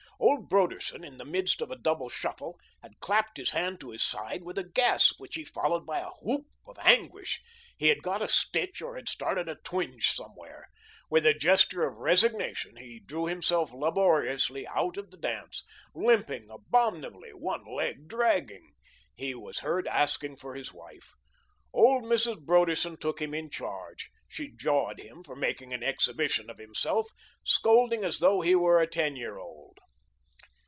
[0.23, 4.03] Old Broderson, in the midst of a double shuffle, had clapped his hand to his
[4.03, 7.41] side with a gasp, which he followed by a whoop of anguish.
[7.75, 10.69] He had got a stitch or had started a twinge somewhere.
[11.09, 15.63] With a gesture of resignation, he drew himself laboriously out of the dance,
[15.95, 18.73] limping abominably, one leg dragging.
[19.15, 21.15] He was heard asking for his wife.
[21.73, 22.45] Old Mrs.
[22.45, 24.11] Broderson took him in charge.
[24.27, 27.07] She jawed him for making an exhibition of himself,
[27.43, 29.79] scolding as though he were a ten year old.